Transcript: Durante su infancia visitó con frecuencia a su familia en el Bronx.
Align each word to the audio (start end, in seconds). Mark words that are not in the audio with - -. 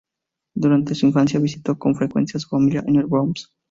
Durante 0.55 0.95
su 0.95 1.05
infancia 1.05 1.39
visitó 1.39 1.77
con 1.77 1.93
frecuencia 1.93 2.39
a 2.39 2.41
su 2.41 2.49
familia 2.49 2.83
en 2.87 2.95
el 2.95 3.05
Bronx. 3.05 3.53